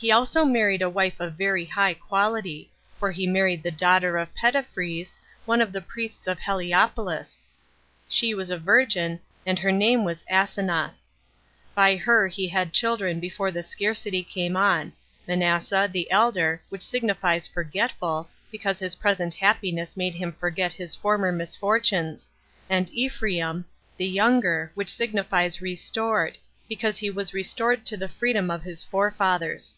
He 0.00 0.12
also 0.12 0.44
married 0.44 0.80
a 0.80 0.88
wife 0.88 1.18
of 1.18 1.34
very 1.34 1.64
high 1.64 1.94
quality; 1.94 2.70
for 3.00 3.10
he 3.10 3.26
married 3.26 3.64
the 3.64 3.72
daughter 3.72 4.16
of 4.16 4.32
Petephres, 4.32 5.16
4 5.44 5.44
one 5.44 5.60
of 5.60 5.72
the 5.72 5.80
priests 5.80 6.28
of 6.28 6.38
Heliopolis; 6.38 7.48
she 8.08 8.32
was 8.32 8.48
a 8.48 8.58
virgin, 8.58 9.18
and 9.44 9.58
her 9.58 9.72
name 9.72 10.04
was 10.04 10.24
Asenath. 10.30 10.94
By 11.74 11.96
her 11.96 12.28
he 12.28 12.46
had 12.46 12.72
children 12.72 13.18
before 13.18 13.50
the 13.50 13.64
scarcity 13.64 14.22
came 14.22 14.56
on; 14.56 14.92
Manasseh, 15.26 15.90
the 15.92 16.08
elder, 16.12 16.62
which 16.68 16.82
signifies 16.84 17.48
forgetful, 17.48 18.28
because 18.52 18.78
his 18.78 18.94
present 18.94 19.34
happiness 19.34 19.96
made 19.96 20.14
him 20.14 20.30
forget 20.30 20.72
his 20.74 20.94
former 20.94 21.32
misfortunes; 21.32 22.30
and 22.70 22.88
Ephraim, 22.92 23.64
the 23.96 24.06
younger, 24.06 24.70
which 24.76 24.90
signifies 24.94 25.60
restored, 25.60 26.38
because 26.68 26.98
he 26.98 27.10
was 27.10 27.34
restored 27.34 27.84
to 27.84 27.96
the 27.96 28.08
freedom 28.08 28.48
of 28.48 28.62
his 28.62 28.84
forefathers. 28.84 29.76